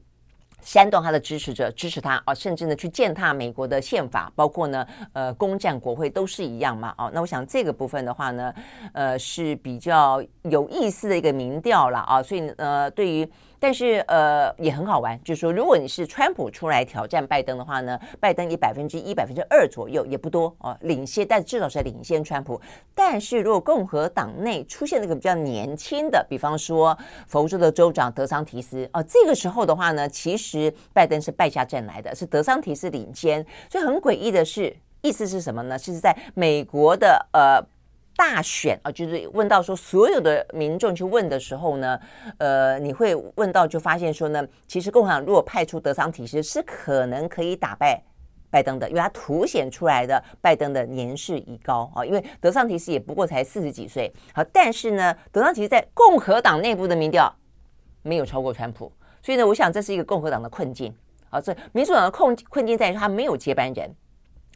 [0.61, 7.11] 煽动他的支持者支持他啊，甚至呢去践踏美国的宪法，包括呢呃攻占国会都是一样嘛啊。
[7.14, 8.53] 那我想这个部分的话呢，
[8.92, 13.27] 呃是比较有意思的一个民调了啊，所以呃对于。
[13.64, 22.61] 但是呃也很好玩，就是说，如果你是川普出来挑战拜登的话呢，拜登以百分之一、百分之二左右也不多哦，领先，但至少是领先川普。
[22.94, 26.94] 但是如果共和党内出现那个比较年轻的，比方说
[27.27, 33.42] 佛州的州长德桑提斯哦，这个时候的话呢，其实拜登是败下阵来的，是德桑提斯领先。
[33.70, 35.79] 所以很诡异的是，意思是什么呢？
[35.79, 37.64] 是在美国的呃。
[38.16, 41.98] 大选啊，就是问到说，所有的民众去问的时候呢，
[42.38, 48.00] 呃，你会问到就发现说呢，其实共和党如果派出德桑提斯是可能可以打败
[48.50, 57.35] 拜登的，因为他凸显出来的拜登的年事已高啊，因为德桑提斯也不过才四十几岁，好，但是呢，德桑提斯在共和党内部的民调
[58.03, 60.94] 没有超过川普，所以呢，我想这是一个共和党的困境
[61.31, 63.92] 啊，这民主党的困困境在于他没有接班人。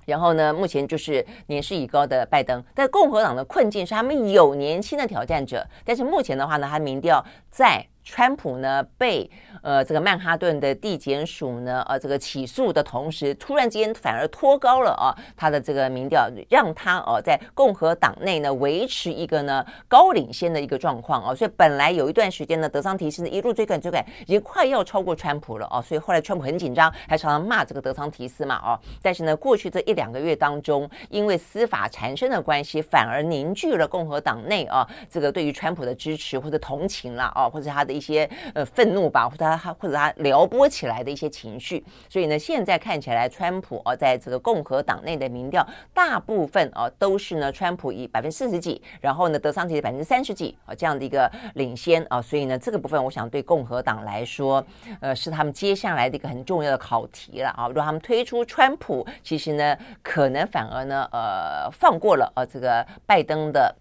[0.08, 9.30] 然后呢，目前就是年事已高的拜登，但共和党的困境是他们有年轻的挑战者，但是目前的话呢，他民调在川普呢被
[9.62, 54.64] 呃这个曼哈顿的地检署呢呃这个起诉的同时，突然之间反而拖高了啊他的这个民调，让他哦在共和党内呢维持一个呢高领先的一个状况哦，所以本来有一段时间呢德桑提斯呢一路追赶追赶，已经快要超过川普了哦，所以后来川普很紧张，还常常骂这个德桑提斯嘛哦，但是呢过去这一两个月当中，因为司法缠身的关系，反而凝聚了共和党内啊这个对于川普的支持或者同情啦哦，或者他的一些呃愤怒吧，或者他或者他撩拨起来的一些情绪，所以呢现在看起来川普哦在这个共和党内的民调大部分哦都是呢川普以百分之四十几，然后呢德桑提的百分之三十几啊这样的一个领先啊，所以呢这个部分我想对共和党来说，
[55.00, 63.74] 呃是他们接下来的一个很重要的考题了啊，如果他们推出川普，其实呢可能反而呢呃放过了呃这个拜登的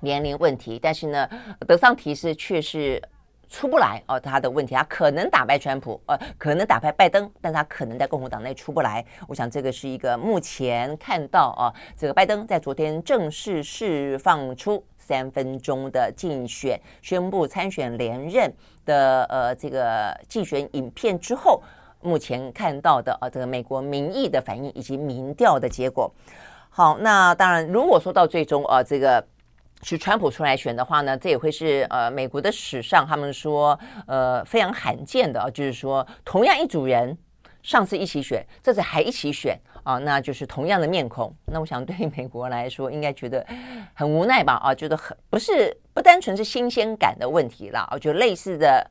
[0.00, 1.28] 年龄问题，但是呢
[1.66, 3.00] 德桑提斯却是
[3.52, 9.04] 出不来哦，他的问题他可能打败川普，呃可能打败拜登，但他可能在共和党内出不来。
[9.28, 14.82] 我想这个是一个目前看到啊，这个拜登在昨天正式释放出。
[15.04, 18.50] 三分钟的竞选宣布参选连任
[18.86, 21.60] 的呃这个竞选影片之后，
[22.00, 26.10] 目前看到的啊这个美国民意的反应以及民调的结果。
[26.70, 29.22] 好，那当然如果说到最终啊这个
[29.82, 37.16] 是川普出来选的话呢，这也会是呃美国的史上他们说呃非常罕见的啊，就是说同样一组人。
[37.62, 41.32] 上次一起选，这次还一起选啊，那就是同样的面孔。
[41.46, 43.46] 那我想对于美国来说，应该觉得
[43.94, 44.54] 很无奈吧？
[44.54, 48.90] 啊，觉得很不是不单纯是新鲜感的问题啦，啊，就类似的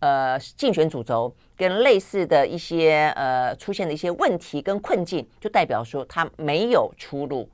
[0.00, 7.48] 呃竞选主轴跟类似的一些呃出现的一些问题跟困境，就代表说他没有出路，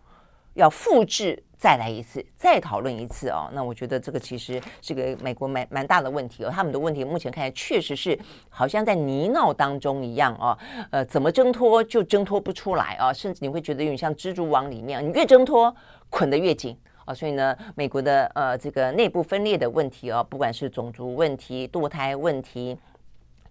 [0.55, 1.41] 要复制。
[1.65, 3.49] 再来一次，再讨论一次哦。
[3.55, 6.51] 那我觉得这个其实是个美国蛮蛮大的问题哦。
[6.53, 8.19] 他们的问题目前看来确实是
[8.51, 10.59] 好像在泥淖当中一样哦。
[10.91, 13.11] 呃，怎么挣脱就挣脱不出来啊？
[13.15, 15.75] 甚至你会觉得有点像蜘蛛网里面，你越挣脱
[16.11, 17.15] 捆得越紧啊。
[17.15, 22.77] 所以呢，美国的呃这个内部分裂的问题哦，不管是种族问题、堕胎问题。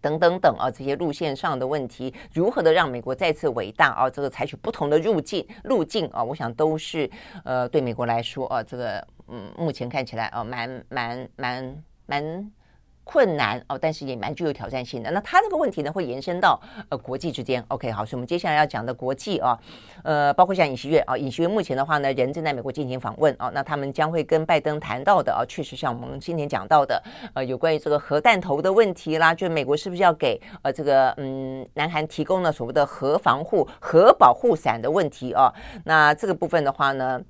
[0.04, 4.10] 等等等啊，这些路线上的问题，如何的让美国再次伟大啊？
[4.10, 7.10] 这个采取不同的路径路径啊，我想都是
[7.46, 12.52] 呃，对美国来说啊，这个嗯，目前看起来啊，蛮蛮蛮蛮。
[13.04, 15.12] 困难哦，但是也蛮具有挑战性的。
[15.12, 17.64] 那他这个问题呢，会延伸到呃国际之间。
[17.68, 19.58] OK，好，所以我们接下来要讲的国际啊，
[20.04, 23.52] 呃，包括像尹锡悦啊，尹锡悦目前的话呢，人正在美国进行访问啊。
[23.54, 27.02] 那他们将会跟拜登谈到的啊，确实像我们今天讲到的，
[27.34, 35.54] 呃，有关于这个核弹头的问题啦，就美国是不是要给呃这个嗯南韩提供了所谓的核防护、核保护伞的问题啊？
[35.86, 37.22] 那这个部分的话呢，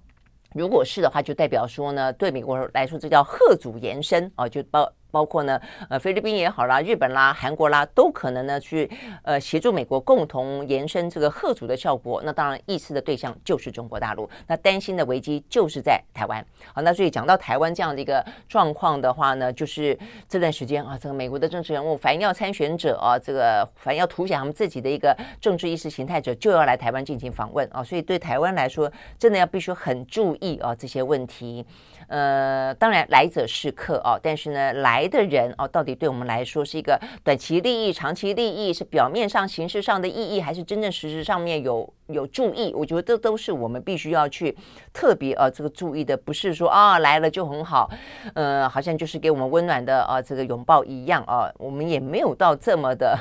[0.53, 4.91] 如果是的话，就代表说呢，对美国来说，这叫吓阻延伸啊，就包。
[5.13, 8.89] 包括呢，呃，菲律宾也好啦，日本啦，韩国啦，都可能呢去
[9.21, 12.19] 呃协助美国共同延伸这个吓阻的效果。
[12.25, 14.27] 那当然，意思的对象就是中国大陆。
[14.47, 16.43] 那担心的危机就是在台湾。
[16.73, 19.95] 好，那所以讲到台湾这样的一个状况的话呢，就是
[20.27, 27.83] 这段时间啊，这个美国的政治人物凡要参选者啊，这个凡要凸显他们自己的一个政治意识形态者，就要来台湾进行访问啊。
[27.83, 31.63] 所以对台湾来说，真的要必须很注意啊这些问题。
[32.07, 42.73] 呃，当然来者是客啊，但是呢，来的人哦，到底对我们来说是一个短期利益、长期利益，是表面上、形式上的意义，还是真正实质上面有有注意？
[42.75, 44.55] 我觉得这都是我们必须要去
[44.91, 47.89] 特别呃这个注意的，不是说啊来了就很好，
[48.33, 53.17] 呃，好像就是给我们温暖的啊这个拥抱一样啊，我们也没有到这么的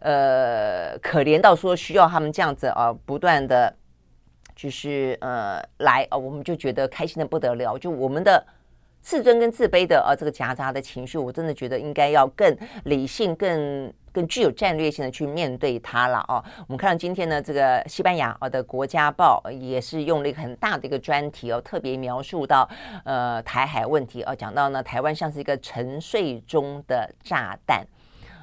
[0.00, 3.74] 呃可怜到说需要他们这样子啊不断的。
[4.56, 7.78] 就是呃来啊、我们就觉得开心的不得了。
[7.78, 8.44] 就我们的
[9.02, 16.42] 自尊跟自卑的、呃，这个夹杂的情绪，我真的觉得应该要更理性、更更具有战略性的去面对它了哦。
[16.66, 22.68] 我们看到今天呢，这个西班牙啊的国家报也是用了一个很大的一个专题哦，特别描述到
[23.04, 27.86] 呃台海问题哦，讲到呢台湾像是一个沉睡中的炸弹，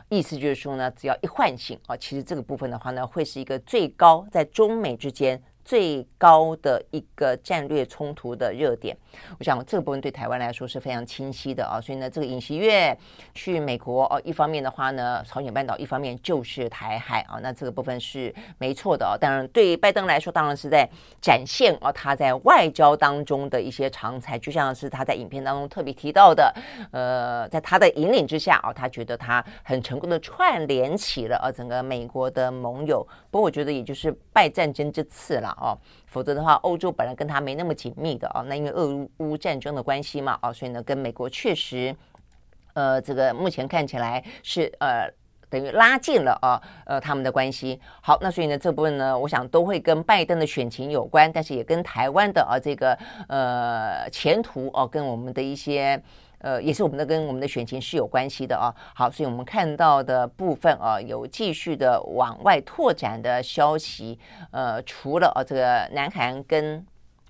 [0.07, 5.41] 意思就是说呢，只要一唤醒哦，其实这个部分的话呢，会是一个最高在中美之间。
[5.63, 8.95] 最高的一个战略冲突的热点，
[9.39, 12.97] 我想这个部分对台湾来说是非常清晰的啊，所以呢，这个尹锡悦
[13.33, 19.15] 去美国哦，一方面的话呢，朝鲜半岛，一方面就是台海啊，那这个部分是没错的啊。
[19.17, 20.87] 当然，对拜登来说，当然是在
[21.21, 26.53] 展现啊他在外交当中的一些长才，就像是他在影片当中特别提到的，
[26.91, 33.07] 呃，在他的引领之下啊，他觉得他很成功的串联起了啊整个美国的盟友。
[33.31, 35.52] 不过，我觉得也就是败战争之次了。
[35.59, 41.95] 哦，否则的话，欧洲本来跟他没那么紧密的啊，那因为俄乌战争的关系嘛，啊，所以呢，跟美国确实，
[42.73, 45.11] 呃，这个目前看起来是呃。
[45.49, 47.79] 等于拉近了啊，呃，他们的关系。
[48.01, 56.01] 好，那所以呢，这部分呢，我想都会跟拜登的选情有关，但是也跟台湾的啊这个呃前途哦、跟我们的一些
[56.43, 58.69] 呃，也是我们的跟我们的选情是有关系的啊。
[58.93, 64.19] 好，所以我们看到的部分啊，有继续的往外拓展的消息。
[64.51, 66.85] 呃，除了啊这个南韩跟。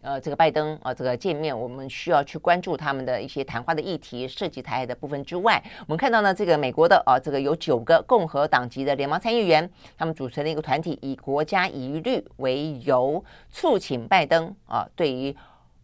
[0.06, 15.34] 呃，这个拜登啊，这个见面，我们需要去关注他们的一些谈话的议题，涉及台海的部分之外，我们看到呢，这个美国的啊，这个有九个共和党籍的联邦参议员，他们组成了一个团体，以国家疑虑为由，促请拜登啊，对于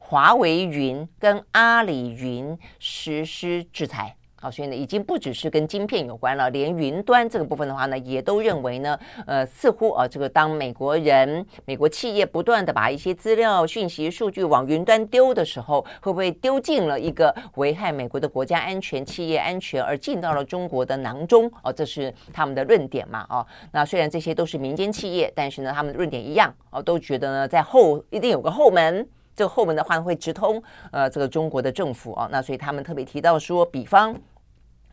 [0.10, 4.16] 华为云跟阿里云实施制裁。
[4.42, 8.98] 好，所以呢，已经不只是跟晶片有关了，连云端这个部分的话呢，也都认为呢，
[9.28, 21.52] 呃，似乎啊，这个当美国人、美国企业不断的把一些资料、讯息、数据往云端丢的时候，会不会丢进了一个危害美国的国家安全、企业安全而进到了中国的囊中？
[21.62, 23.28] 哦，这是他们的论点嘛？
[23.30, 29.08] 哦，那虽然这些都是民间企业，但是呢，他们的论点一样，哦，都觉得呢，在后一定有个后门。
[29.40, 30.62] 这个后门的话呢会直通
[30.92, 34.14] 呃这个中国的政府啊，那所以他们特别提到说，比方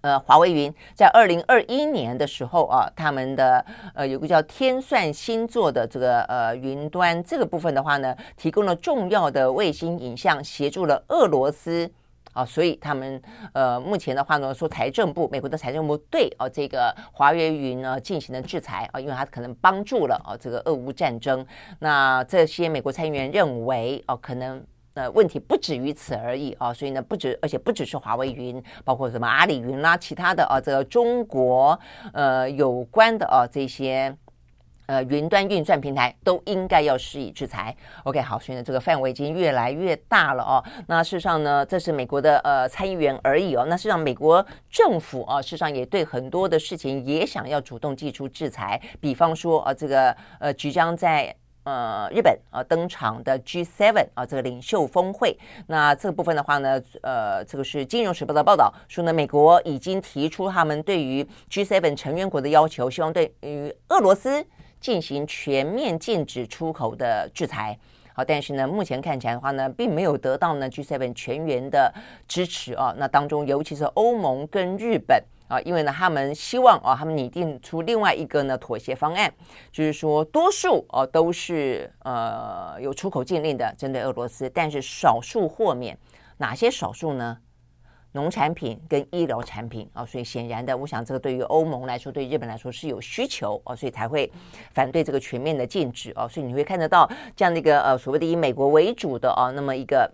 [0.03, 11.91] 呃华为云在二零二一年的时候啊，他们的呃有个叫天算星座的这个呃云端这个部分的话呢，提供了重要的卫星影像，协助了俄罗斯。
[12.37, 13.21] 啊，所以他们
[13.55, 21.45] 呃，目前的话呢，说财政部，美国的财政部对啊这个华为云呢进行了制裁啊，因为它可能帮助了啊这个俄乌战争。
[21.79, 24.63] 那这些美国参议员认为啊，可能
[24.93, 31.81] 呃问题不止于此而已啊，所以呢不止，而且不只是华为云，包括什么阿里云啦，其他的啊这个中国
[32.13, 34.15] 呃有关的啊这些。
[34.87, 37.75] 呃，云端运算平台都应该要施以制裁。
[38.05, 40.65] OK，好，所以呢，这个范围已经越来越大了哦。
[40.87, 43.67] 那事实上呢，这是美国的呃参议员而已哦。
[43.69, 48.81] 那事实上，美国政府啊，事实上也对很多的事情也想要主动祭出制裁。
[49.01, 51.35] 比方说啊，这个呃即将在
[51.65, 55.37] 呃日本啊登场的 G7 啊这个领袖峰会。
[55.67, 64.47] 那这个部分的话呢，呃，这个是《金融时报》的报道说呢，美国已经提出他们对于 G7 成员国的要求，希望对于俄罗斯。
[64.81, 67.79] 进行全面禁止出口的制裁，
[68.15, 71.93] 好，但是呢，目前看起来的话呢，并没有得到呢 G7 全员的
[72.29, 72.95] 支持啊。
[72.97, 79.33] 那当中，尤其是欧盟跟日本啊，因为呢，他们希望啊，他们拟定出另外一个呢妥协方案，
[79.71, 85.99] 就是说，多数啊都是呃有出口禁令的，针对俄罗斯，但是少数豁免，
[86.39, 87.39] 哪些少数呢？
[88.17, 94.33] 农产品跟医疗产品啊，所以显然的，我想这个对于欧盟来说，对日本来说是有需求啊，所以才会
[94.73, 100.11] 反对这个全面的禁止啊，所以你会看得到这样的一个呃所谓的以美国为主的啊，那么一个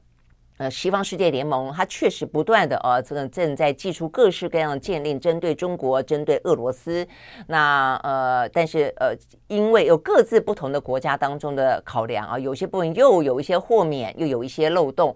[0.59, 7.07] 呃西方世界联盟，它确实不断的啊，这个正在祭出各式各样的禁令，针对中国，针对俄罗斯。
[7.47, 9.15] 那呃，但是呃，
[9.47, 15.15] 因为有各自不同的国家当中的考量啊，有些部分又有一些豁免，又有一些漏洞。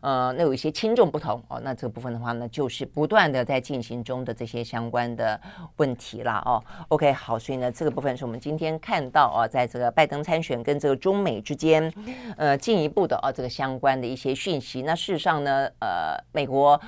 [0.00, 1.60] 呃，那有一些轻重不同哦。
[1.62, 5.40] 那这个部分的话呢，就是不断的在进行中的这些相关的
[5.76, 6.62] 问题啦哦。
[6.88, 11.92] OK，好，所以呢，这个部分是我们今天看到啊，在这个拜登参选跟这个中美之间，
[12.36, 14.82] 呃，进一步的啊，这个相关的一些讯息。
[14.82, 16.80] 那事实上呢，呃，美国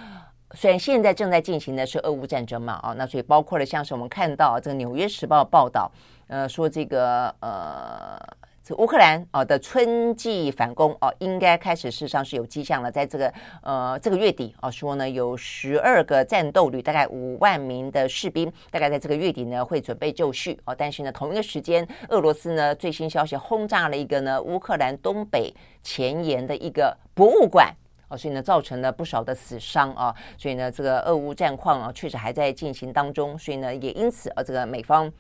[0.53, 5.91] 虽然现在正在进行的是俄乌战争嘛，啊，那所以包括了像是我们看到这个《纽约时报》报道，
[6.29, 8.19] 呃，说这个呃。
[8.63, 12.93] 这乌克兰啊的春季反攻哦，应该开始，事实上是有迹象了。
[12.93, 13.33] 在这个
[13.63, 20.75] 呃这个月底啊，说呢有十二个战斗旅，大概五万名的士兵，大概在这个月底呢会准备就绪哦。
[20.77, 25.53] 但是呢，同一个时间，俄罗斯呢最新消息轰炸了一个呢乌克兰东北
[25.83, 27.75] 前沿的一个博物馆
[28.09, 30.15] 哦，所以呢造成了不少的死伤啊。
[30.37, 33.39] 所以呢，这个俄乌战况啊确实还在进行当中。
[33.39, 35.11] 所以呢，也因此啊，这个美方。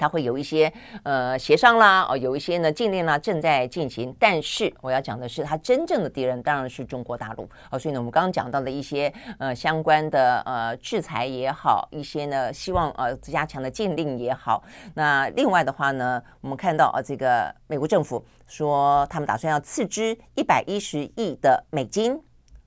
[0.00, 0.72] 它会有一些
[1.02, 22.18] 呃协商啦，哦，有一些呢禁令啦正在进行，但是我要讲的是，它真正的敌人当然是中国大陆哦，所以呢，我们刚刚讲到的一些呃相关的呃制裁也好，一些呢希望呃加强的禁令也好，那另外的话呢，我们看到啊，这个美国政府说他们打算要斥资一百一十亿的美金，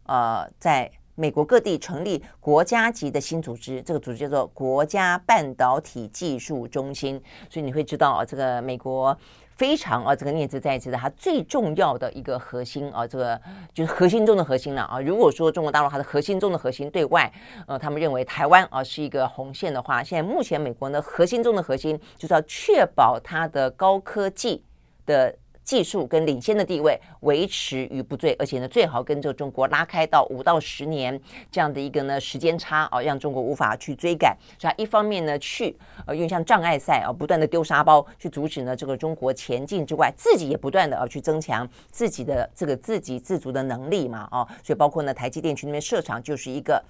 [0.06, 0.92] 呃，在。
[1.16, 7.22] 美国各地成立国家级的新组织，这个组织叫做国家半导体技术中心。
[7.50, 9.16] 所以你会知道啊，这个美国
[9.56, 13.40] 非常啊，这个念兹在兹的，它最重要的一个核心啊，这个
[13.74, 15.00] 就是核心中的核心了啊。
[15.00, 17.32] 如果说中国大陆它的核心中的核心对外，
[17.68, 24.64] 呃，他们认为台湾啊是一个红线的话，现在目前美国呢核心中的核心就是要确保它的高科技
[25.06, 25.36] 的。
[25.64, 31.20] 技术跟领先的地位维持于不坠，而且呢，最好跟这个中国拉开到五到十年
[31.52, 34.38] 这样的一个呢时间差啊，让中国无法去追赶。
[34.60, 46.84] 所以，一方面呢，去呃用像障碍赛啊，不断的丢沙包去阻止呢这个中国前进之外，自己也不断的啊去增强自己的这个自给自足的能力嘛，哦，所以包括呢台积电去那边设厂就是一个。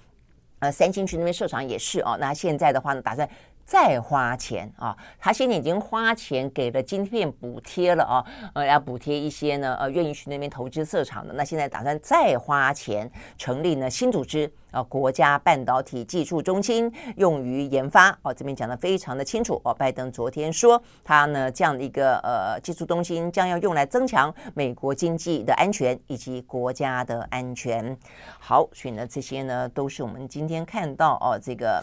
[0.60, 2.16] 呃，三星去那边设厂也是哦。
[2.18, 3.28] 那现在的话呢，打算
[3.64, 4.96] 再花钱啊。
[5.18, 11.34] 他现在已经花钱给了晶片补贴了啊，呃，要补贴一些呢，呃，愿意去那边投资设厂的。
[11.34, 14.52] 那现在打算再花钱成立呢新组织。
[14.74, 18.10] 啊，国家半导体技术中心用于研发。
[18.22, 19.60] 哦，这边讲得非常的清楚。
[19.62, 27.96] 哦，拜登昨天说，他呢这样的一个呃技术中心将要用来增强美国经济的安全以及国家的安全。
[28.40, 31.80] 好，所以呢这些呢都是我们今天看到哦这个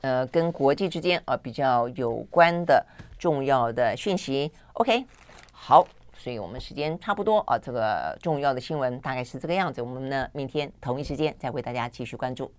[0.00, 2.84] 呃跟国际之间啊比较有关的
[3.18, 4.50] 重要的讯息。
[4.74, 5.04] OK，
[5.52, 5.86] 好。
[6.16, 9.82] 所以我们时间差不多啊，这个重要的新闻大概是这个样子。
[9.82, 12.50] 我们呢，明天同一时间再为大家继续关注。